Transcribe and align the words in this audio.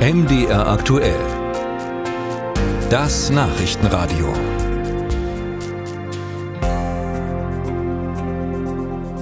MDR 0.00 0.66
aktuell. 0.66 1.20
Das 2.88 3.28
Nachrichtenradio. 3.28 4.32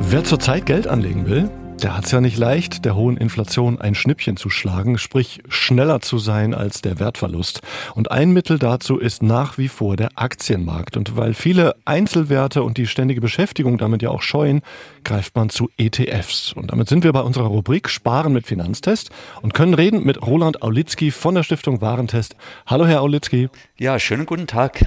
Wer 0.00 0.24
zurzeit 0.24 0.66
Geld 0.66 0.88
anlegen 0.88 1.28
will, 1.28 1.48
der 1.82 1.96
hat 1.96 2.04
es 2.04 2.12
ja 2.12 2.20
nicht 2.20 2.38
leicht, 2.38 2.84
der 2.84 2.94
hohen 2.94 3.16
Inflation 3.16 3.80
ein 3.80 3.94
Schnippchen 3.94 4.36
zu 4.36 4.50
schlagen, 4.50 4.98
sprich 4.98 5.40
schneller 5.48 6.00
zu 6.00 6.18
sein 6.18 6.54
als 6.54 6.82
der 6.82 6.98
Wertverlust. 6.98 7.60
Und 7.94 8.10
ein 8.10 8.32
Mittel 8.32 8.58
dazu 8.58 8.98
ist 8.98 9.22
nach 9.22 9.58
wie 9.58 9.68
vor 9.68 9.96
der 9.96 10.10
Aktienmarkt. 10.14 10.96
Und 10.96 11.16
weil 11.16 11.34
viele 11.34 11.74
Einzelwerte 11.84 12.62
und 12.62 12.78
die 12.78 12.86
ständige 12.86 13.20
Beschäftigung 13.20 13.78
damit 13.78 14.02
ja 14.02 14.10
auch 14.10 14.22
scheuen, 14.22 14.62
greift 15.04 15.36
man 15.36 15.50
zu 15.50 15.68
ETFs. 15.76 16.52
Und 16.52 16.72
damit 16.72 16.88
sind 16.88 17.04
wir 17.04 17.12
bei 17.12 17.20
unserer 17.20 17.46
Rubrik 17.46 17.88
Sparen 17.88 18.32
mit 18.32 18.46
Finanztest 18.46 19.10
und 19.42 19.54
können 19.54 19.74
reden 19.74 20.04
mit 20.04 20.22
Roland 20.22 20.62
Aulitzki 20.62 21.10
von 21.10 21.34
der 21.34 21.42
Stiftung 21.42 21.80
Warentest. 21.80 22.36
Hallo, 22.66 22.86
Herr 22.86 23.02
Aulitzki. 23.02 23.48
Ja, 23.78 23.98
schönen 23.98 24.26
guten 24.26 24.46
Tag. 24.46 24.86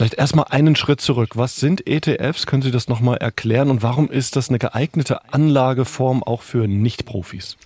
Vielleicht 0.00 0.14
erstmal 0.14 0.46
einen 0.48 0.76
Schritt 0.76 1.02
zurück. 1.02 1.36
Was 1.36 1.56
sind 1.56 1.86
ETFs? 1.86 2.46
Können 2.46 2.62
Sie 2.62 2.70
das 2.70 2.88
nochmal 2.88 3.18
erklären? 3.18 3.68
Und 3.68 3.82
warum 3.82 4.10
ist 4.10 4.34
das 4.34 4.48
eine 4.48 4.58
geeignete 4.58 5.30
Anlageform 5.30 6.22
auch 6.22 6.40
für 6.40 6.66
Nichtprofis? 6.66 7.58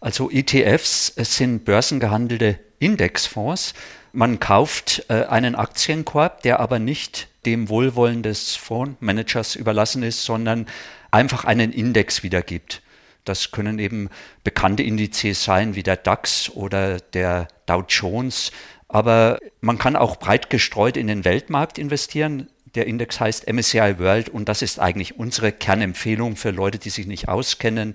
Also 0.00 0.30
ETFs 0.30 1.08
sind 1.08 1.66
börsengehandelte 1.66 2.58
Indexfonds. 2.78 3.74
Man 4.14 4.40
kauft 4.40 5.04
äh, 5.10 5.24
einen 5.24 5.54
Aktienkorb, 5.54 6.40
der 6.40 6.60
aber 6.60 6.78
nicht 6.78 7.28
dem 7.44 7.68
Wohlwollen 7.68 8.22
des 8.22 8.56
Fondsmanagers 8.56 9.54
überlassen 9.54 10.02
ist, 10.02 10.24
sondern 10.24 10.64
einfach 11.10 11.44
einen 11.44 11.74
Index 11.74 12.22
wiedergibt. 12.22 12.80
Das 13.26 13.50
können 13.50 13.78
eben 13.78 14.08
bekannte 14.44 14.82
Indizes 14.82 15.44
sein, 15.44 15.74
wie 15.74 15.82
der 15.82 15.96
DAX 15.98 16.48
oder 16.48 17.00
der 17.00 17.48
Dow 17.66 17.84
Jones. 17.86 18.50
Aber 18.92 19.38
man 19.62 19.78
kann 19.78 19.96
auch 19.96 20.16
breit 20.16 20.50
gestreut 20.50 20.98
in 20.98 21.06
den 21.06 21.24
Weltmarkt 21.24 21.78
investieren. 21.78 22.48
Der 22.74 22.86
Index 22.86 23.20
heißt 23.20 23.50
MSCI 23.50 23.98
World 23.98 24.28
und 24.28 24.48
das 24.48 24.60
ist 24.60 24.78
eigentlich 24.78 25.18
unsere 25.18 25.50
Kernempfehlung 25.50 26.36
für 26.36 26.50
Leute, 26.50 26.78
die 26.78 26.90
sich 26.90 27.06
nicht 27.06 27.28
auskennen 27.28 27.94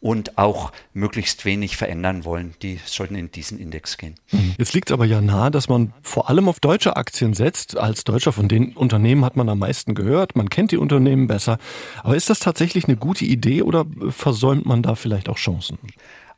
und 0.00 0.38
auch 0.38 0.72
möglichst 0.94 1.44
wenig 1.44 1.76
verändern 1.76 2.24
wollen. 2.24 2.54
Die 2.62 2.80
sollten 2.86 3.14
in 3.14 3.30
diesen 3.30 3.58
Index 3.58 3.98
gehen. 3.98 4.14
Mhm. 4.30 4.54
Jetzt 4.56 4.72
liegt 4.72 4.88
es 4.88 4.94
aber 4.94 5.04
ja 5.04 5.20
nahe, 5.20 5.50
dass 5.50 5.68
man 5.68 5.92
vor 6.00 6.30
allem 6.30 6.48
auf 6.48 6.60
deutsche 6.60 6.96
Aktien 6.96 7.34
setzt. 7.34 7.76
Als 7.76 8.04
Deutscher 8.04 8.32
von 8.32 8.48
den 8.48 8.74
Unternehmen 8.74 9.26
hat 9.26 9.36
man 9.36 9.50
am 9.50 9.58
meisten 9.58 9.94
gehört. 9.94 10.34
Man 10.34 10.48
kennt 10.48 10.70
die 10.70 10.78
Unternehmen 10.78 11.26
besser. 11.26 11.58
Aber 12.02 12.16
ist 12.16 12.30
das 12.30 12.38
tatsächlich 12.38 12.86
eine 12.86 12.96
gute 12.96 13.26
Idee 13.26 13.62
oder 13.62 13.84
versäumt 14.08 14.64
man 14.64 14.82
da 14.82 14.94
vielleicht 14.94 15.28
auch 15.28 15.36
Chancen? 15.36 15.78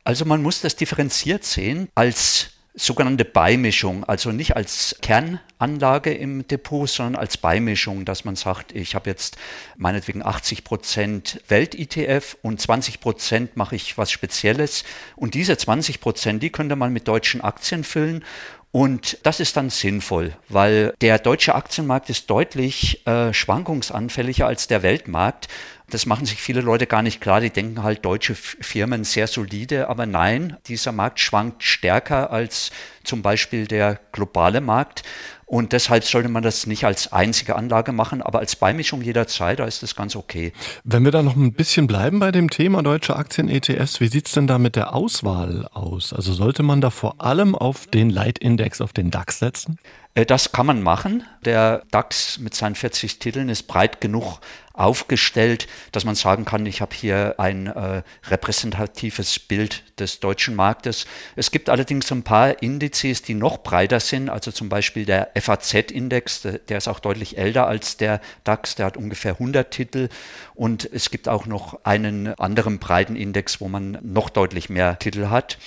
Also 0.03 0.25
man 0.25 0.41
muss 0.41 0.61
das 0.61 0.75
differenziert 0.75 1.43
sehen. 1.43 1.87
Als 1.93 2.50
sogenannte 2.73 3.25
Beimischung, 3.25 4.05
also 4.05 4.31
nicht 4.31 4.55
als 4.55 4.95
Kernanlage 5.01 6.13
im 6.13 6.47
Depot, 6.47 6.89
sondern 6.89 7.17
als 7.19 7.37
Beimischung, 7.37 8.05
dass 8.05 8.23
man 8.23 8.37
sagt, 8.37 8.73
ich 8.73 8.95
habe 8.95 9.09
jetzt 9.09 9.37
meinetwegen 9.75 10.25
80 10.25 10.63
Prozent 10.63 11.41
Welt-ETF 11.49 12.37
und 12.41 12.61
20 12.61 13.01
Prozent 13.01 13.57
mache 13.57 13.75
ich 13.75 13.97
was 13.97 14.09
Spezielles. 14.09 14.85
Und 15.17 15.33
diese 15.33 15.57
20 15.57 15.99
Prozent, 15.99 16.43
die 16.43 16.49
könnte 16.49 16.77
man 16.77 16.93
mit 16.93 17.09
deutschen 17.09 17.41
Aktien 17.41 17.83
füllen 17.83 18.23
und 18.71 19.17
das 19.23 19.41
ist 19.41 19.57
dann 19.57 19.69
sinnvoll, 19.69 20.33
weil 20.47 20.93
der 21.01 21.19
deutsche 21.19 21.55
Aktienmarkt 21.55 22.09
ist 22.09 22.29
deutlich 22.29 23.05
äh, 23.05 23.33
schwankungsanfälliger 23.33 24.47
als 24.47 24.67
der 24.67 24.81
Weltmarkt. 24.81 25.49
Das 25.89 26.05
machen 26.05 26.25
sich 26.25 26.41
viele 26.41 26.61
Leute 26.61 26.87
gar 26.87 27.01
nicht 27.01 27.19
klar. 27.19 27.41
Die 27.41 27.49
denken 27.49 27.83
halt 27.83 28.05
deutsche 28.05 28.33
Firmen 28.33 29.03
sehr 29.03 29.27
solide, 29.27 29.89
aber 29.89 30.05
nein, 30.05 30.55
dieser 30.67 30.93
Markt 30.93 31.19
schwankt 31.19 31.63
stärker 31.63 32.31
als 32.31 32.71
zum 33.03 33.21
Beispiel 33.21 33.67
der 33.67 33.99
globale 34.13 34.61
Markt. 34.61 35.03
Und 35.51 35.73
deshalb 35.73 36.05
sollte 36.05 36.29
man 36.29 36.43
das 36.43 36.65
nicht 36.65 36.85
als 36.85 37.11
einzige 37.11 37.57
Anlage 37.57 37.91
machen, 37.91 38.21
aber 38.21 38.39
als 38.39 38.55
Beimischung 38.55 39.01
jederzeit, 39.01 39.59
da 39.59 39.65
ist 39.65 39.83
das 39.83 39.97
ganz 39.97 40.15
okay. 40.15 40.53
Wenn 40.85 41.03
wir 41.03 41.11
da 41.11 41.23
noch 41.23 41.35
ein 41.35 41.51
bisschen 41.51 41.87
bleiben 41.87 42.19
bei 42.19 42.31
dem 42.31 42.49
Thema 42.49 42.81
deutsche 42.81 43.17
Aktien-ETFs, 43.17 43.99
wie 43.99 44.07
sieht 44.07 44.27
es 44.27 44.31
denn 44.31 44.47
da 44.47 44.57
mit 44.59 44.77
der 44.77 44.95
Auswahl 44.95 45.67
aus? 45.73 46.13
Also 46.13 46.31
sollte 46.31 46.63
man 46.63 46.79
da 46.79 46.89
vor 46.89 47.15
allem 47.19 47.53
auf 47.53 47.85
den 47.85 48.09
Leitindex, 48.09 48.79
auf 48.79 48.93
den 48.93 49.11
DAX 49.11 49.39
setzen? 49.39 49.77
Äh, 50.13 50.25
das 50.25 50.51
kann 50.51 50.65
man 50.65 50.81
machen. 50.81 51.23
Der 51.45 51.83
DAX 51.91 52.37
mit 52.39 52.53
seinen 52.53 52.75
40 52.75 53.19
Titeln 53.19 53.49
ist 53.49 53.63
breit 53.63 54.01
genug 54.01 54.39
aufgestellt, 54.73 55.67
dass 55.91 56.05
man 56.05 56.15
sagen 56.15 56.45
kann, 56.45 56.65
ich 56.65 56.81
habe 56.81 56.95
hier 56.95 57.35
ein 57.37 57.67
äh, 57.67 58.03
repräsentatives 58.27 59.37
Bild 59.39 59.83
des 59.99 60.19
deutschen 60.19 60.55
Marktes. 60.55 61.05
Es 61.35 61.51
gibt 61.51 61.69
allerdings 61.69 62.11
ein 62.11 62.23
paar 62.23 62.61
Indizes, 62.63 63.21
die 63.21 63.33
noch 63.33 63.59
breiter 63.59 63.99
sind, 63.99 64.29
also 64.29 64.51
zum 64.51 64.69
Beispiel 64.69 65.05
der 65.05 65.31
FAZ-Index, 65.35 66.47
der 66.69 66.77
ist 66.77 66.87
auch 66.87 66.99
deutlich 66.99 67.37
älter 67.37 67.67
als 67.67 67.97
der 67.97 68.21
DAX, 68.43 68.75
der 68.75 68.85
hat 68.85 68.97
ungefähr 68.97 69.33
100 69.33 69.71
Titel 69.71 70.09
und 70.55 70.89
es 70.91 71.11
gibt 71.11 71.27
auch 71.27 71.45
noch 71.45 71.83
einen 71.83 72.27
anderen 72.39 72.79
breiten 72.79 73.15
Index, 73.15 73.61
wo 73.61 73.67
man 73.67 73.97
noch 74.01 74.29
deutlich 74.29 74.69
mehr 74.69 74.97
Titel 74.99 75.27
hat. 75.27 75.57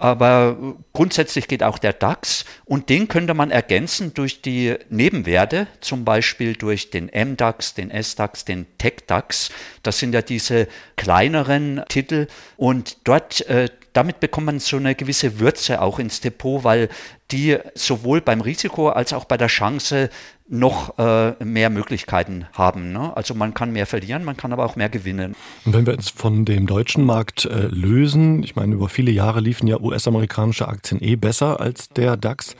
Aber 0.00 0.76
grundsätzlich 0.92 1.48
geht 1.48 1.62
auch 1.62 1.78
der 1.78 1.92
DAX 1.92 2.44
und 2.64 2.88
den 2.88 3.08
könnte 3.08 3.34
man 3.34 3.50
ergänzen 3.50 4.14
durch 4.14 4.42
die 4.42 4.76
Nebenwerte, 4.88 5.66
zum 5.80 6.04
Beispiel 6.04 6.54
durch 6.54 6.90
den 6.90 7.06
MDAX, 7.06 7.74
den 7.74 7.90
SDAX, 7.90 8.44
den 8.44 8.66
TechDAX. 8.78 9.50
Das 9.82 9.98
sind 9.98 10.12
ja 10.14 10.22
diese 10.22 10.68
kleineren 10.96 11.82
Titel 11.88 12.26
und 12.56 12.98
dort 13.04 13.46
äh, 13.48 13.68
damit 13.94 14.20
bekommt 14.20 14.46
man 14.46 14.58
so 14.58 14.76
eine 14.76 14.94
gewisse 14.94 15.38
Würze 15.40 15.80
auch 15.80 15.98
ins 15.98 16.20
Depot, 16.20 16.64
weil 16.64 16.88
die 17.30 17.56
sowohl 17.74 18.20
beim 18.20 18.40
Risiko 18.40 18.90
als 18.90 19.12
auch 19.12 19.24
bei 19.24 19.36
der 19.36 19.46
Chance 19.46 20.10
noch 20.46 20.98
äh, 20.98 21.42
mehr 21.42 21.70
Möglichkeiten 21.70 22.46
haben. 22.52 22.92
Ne? 22.92 23.16
Also 23.16 23.34
man 23.34 23.54
kann 23.54 23.72
mehr 23.72 23.86
verlieren, 23.86 24.24
man 24.24 24.36
kann 24.36 24.52
aber 24.52 24.66
auch 24.66 24.76
mehr 24.76 24.90
gewinnen. 24.90 25.34
Und 25.64 25.72
wenn 25.72 25.86
wir 25.86 25.94
uns 25.94 26.10
von 26.10 26.44
dem 26.44 26.66
deutschen 26.66 27.04
Markt 27.04 27.46
äh, 27.46 27.68
lösen, 27.68 28.42
ich 28.42 28.56
meine, 28.56 28.74
über 28.74 28.88
viele 28.88 29.10
Jahre 29.10 29.40
liefen 29.40 29.66
ja 29.68 29.80
US-amerikanische 29.80 30.68
Aktien 30.68 31.02
eh 31.02 31.16
besser 31.16 31.60
als 31.60 31.88
der 31.88 32.16
DAX. 32.16 32.56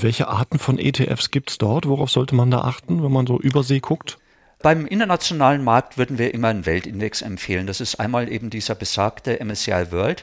Welche 0.00 0.28
Arten 0.28 0.58
von 0.58 0.78
ETFs 0.78 1.30
gibt 1.30 1.50
es 1.50 1.58
dort? 1.58 1.86
Worauf 1.86 2.10
sollte 2.10 2.34
man 2.34 2.50
da 2.50 2.62
achten, 2.62 3.02
wenn 3.02 3.12
man 3.12 3.26
so 3.26 3.38
übersee 3.38 3.80
guckt? 3.80 4.18
Beim 4.62 4.84
internationalen 4.84 5.64
Markt 5.64 5.96
würden 5.96 6.18
wir 6.18 6.34
immer 6.34 6.48
einen 6.48 6.66
Weltindex 6.66 7.22
empfehlen. 7.22 7.66
Das 7.66 7.80
ist 7.80 7.94
einmal 7.98 8.30
eben 8.30 8.50
dieser 8.50 8.74
besagte 8.74 9.42
MSCI 9.42 9.90
World. 9.90 10.22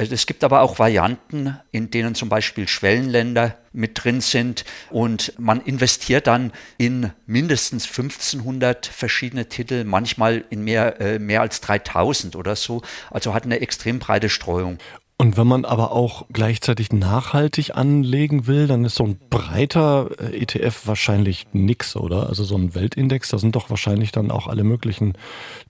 Es 0.00 0.26
gibt 0.26 0.44
aber 0.44 0.60
auch 0.60 0.78
Varianten, 0.78 1.58
in 1.72 1.90
denen 1.90 2.14
zum 2.14 2.28
Beispiel 2.28 2.68
Schwellenländer 2.68 3.56
mit 3.72 4.04
drin 4.04 4.20
sind 4.20 4.64
und 4.90 5.32
man 5.38 5.60
investiert 5.60 6.28
dann 6.28 6.52
in 6.76 7.10
mindestens 7.26 7.86
1500 7.86 8.86
verschiedene 8.86 9.48
Titel, 9.48 9.82
manchmal 9.82 10.44
in 10.50 10.62
mehr, 10.62 11.00
äh, 11.00 11.18
mehr 11.18 11.40
als 11.40 11.60
3000 11.62 12.36
oder 12.36 12.54
so. 12.54 12.82
Also 13.10 13.34
hat 13.34 13.42
eine 13.42 13.60
extrem 13.60 13.98
breite 13.98 14.28
Streuung. 14.28 14.78
Und 15.20 15.36
wenn 15.36 15.48
man 15.48 15.64
aber 15.64 15.90
auch 15.90 16.26
gleichzeitig 16.32 16.92
nachhaltig 16.92 17.74
anlegen 17.74 18.46
will, 18.46 18.68
dann 18.68 18.84
ist 18.84 18.94
so 18.94 19.02
ein 19.02 19.18
breiter 19.30 20.10
äh, 20.20 20.40
ETF 20.40 20.82
wahrscheinlich 20.86 21.48
nix, 21.52 21.96
oder? 21.96 22.28
Also 22.28 22.44
so 22.44 22.56
ein 22.56 22.76
Weltindex, 22.76 23.30
da 23.30 23.38
sind 23.38 23.56
doch 23.56 23.68
wahrscheinlich 23.68 24.12
dann 24.12 24.30
auch 24.30 24.46
alle 24.46 24.62
möglichen 24.62 25.14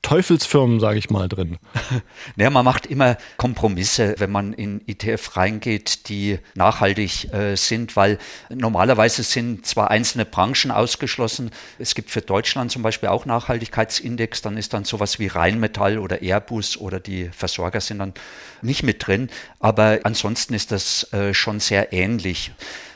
Teufelsfirmen, 0.03 0.81
sage 0.81 0.99
ich 0.99 1.09
mal, 1.09 1.29
drin. 1.29 1.57
Naja, 2.37 2.51
man 2.51 2.65
macht 2.65 2.85
immer 2.85 3.17
Kompromisse, 3.39 4.17
wenn 4.19 4.31
man 4.31 4.53
in 4.53 4.87
ETF 4.87 5.37
reingeht, 5.37 6.11
die 6.11 6.39
nachhaltig 6.55 7.33
äh, 7.33 7.57
sind, 7.57 7.97
weil 7.97 8.19
normalerweise 8.51 9.23
sind 9.23 9.65
zwar 9.65 9.91
einzelne 9.91 10.27
Branchen 10.27 10.71
ausgeschlossen. 10.71 11.51
Es 11.79 11.95
gibt 11.95 12.11
für 12.11 12.21
Deutschland 12.21 12.71
zum 12.71 12.83
Beispiel 12.83 13.09
auch 13.09 13.25
Nachhaltigkeitsindex, 13.25 14.43
dann 14.43 14.59
ist 14.59 14.75
dann 14.75 14.85
sowas 14.85 15.19
wie 15.19 15.27
Rheinmetall 15.27 15.99
oder 15.99 16.21
Airbus 16.21 16.77
oder 16.77 17.01
die 17.01 17.31
Versorger 17.31 17.81
sind 17.81 18.01
dann 18.01 18.13
nicht 18.61 18.83
mit 18.83 19.07
drin. 19.07 19.31
Aber 19.61 20.01
ansonsten 20.05 20.55
ist 20.55 20.73
das 20.73 21.13
äh, 21.13 21.35
schon 21.35 21.61
sehr 21.61 21.93
ähnlich. 21.93 22.53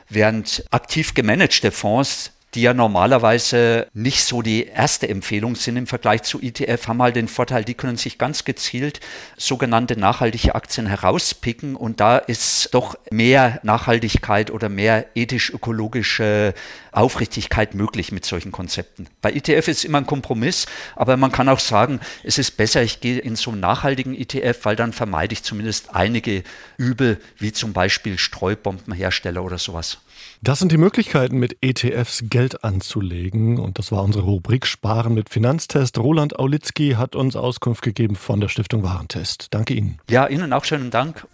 Während 0.08 0.64
aktiv 0.70 1.14
gemanagte 1.14 1.70
Fonds 1.70 2.31
die 2.54 2.62
ja 2.62 2.74
normalerweise 2.74 3.86
nicht 3.94 4.24
so 4.24 4.42
die 4.42 4.66
erste 4.66 5.08
Empfehlung 5.08 5.56
sind 5.56 5.76
im 5.76 5.86
Vergleich 5.86 6.22
zu 6.22 6.40
ETF, 6.40 6.86
haben 6.88 7.00
halt 7.00 7.16
den 7.16 7.28
Vorteil, 7.28 7.64
die 7.64 7.74
können 7.74 7.96
sich 7.96 8.18
ganz 8.18 8.44
gezielt 8.44 9.00
sogenannte 9.38 9.98
nachhaltige 9.98 10.54
Aktien 10.54 10.86
herauspicken 10.86 11.76
und 11.76 12.00
da 12.00 12.18
ist 12.18 12.74
doch 12.74 12.94
mehr 13.10 13.58
Nachhaltigkeit 13.62 14.50
oder 14.50 14.68
mehr 14.68 15.06
ethisch-ökologische 15.14 16.52
Aufrichtigkeit 16.92 17.74
möglich 17.74 18.12
mit 18.12 18.26
solchen 18.26 18.52
Konzepten. 18.52 19.06
Bei 19.22 19.32
ETF 19.32 19.68
ist 19.68 19.84
immer 19.84 19.98
ein 19.98 20.06
Kompromiss, 20.06 20.66
aber 20.94 21.16
man 21.16 21.32
kann 21.32 21.48
auch 21.48 21.58
sagen, 21.58 22.00
es 22.22 22.36
ist 22.36 22.58
besser, 22.58 22.82
ich 22.82 23.00
gehe 23.00 23.18
in 23.18 23.34
so 23.36 23.50
einen 23.50 23.60
nachhaltigen 23.60 24.14
ETF, 24.14 24.64
weil 24.64 24.76
dann 24.76 24.92
vermeide 24.92 25.32
ich 25.32 25.42
zumindest 25.42 25.94
einige 25.94 26.42
Übel, 26.76 27.18
wie 27.38 27.52
zum 27.52 27.72
Beispiel 27.72 28.18
Streubombenhersteller 28.18 29.42
oder 29.42 29.56
sowas. 29.56 29.98
Das 30.42 30.58
sind 30.58 30.72
die 30.72 30.76
Möglichkeiten, 30.76 31.38
mit 31.38 31.58
ETFs 31.60 32.24
Geld 32.28 32.64
anzulegen. 32.64 33.58
Und 33.58 33.78
das 33.78 33.92
war 33.92 34.02
unsere 34.02 34.24
Rubrik 34.24 34.66
Sparen 34.66 35.14
mit 35.14 35.30
Finanztest. 35.30 35.98
Roland 35.98 36.38
Aulitzki 36.38 36.94
hat 36.98 37.14
uns 37.14 37.36
Auskunft 37.36 37.82
gegeben 37.82 38.16
von 38.16 38.40
der 38.40 38.48
Stiftung 38.48 38.82
Warentest. 38.82 39.48
Danke 39.50 39.74
Ihnen. 39.74 39.98
Ja, 40.10 40.26
Ihnen 40.26 40.52
auch 40.52 40.64
schönen 40.64 40.90
Dank. 40.90 41.26